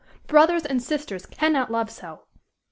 [0.25, 2.23] brothers and sisters cannot love so.